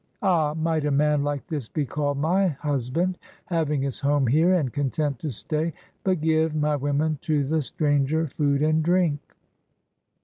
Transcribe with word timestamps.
Ah, 0.23 0.55
might 0.55 0.83
a 0.83 0.89
man 0.89 1.23
like 1.23 1.45
this 1.45 1.67
be 1.67 1.85
called 1.85 2.17
my 2.17 2.47
husband, 2.47 3.19
having 3.45 3.83
his 3.83 3.99
home 3.99 4.25
here, 4.25 4.55
and 4.55 4.73
content 4.73 5.19
to 5.19 5.29
stay! 5.29 5.73
But 6.03 6.21
give, 6.21 6.55
my 6.55 6.75
women, 6.75 7.19
to 7.21 7.43
the 7.43 7.61
stranger 7.61 8.25
food 8.25 8.63
and 8.63 8.81
drink." 8.81 9.19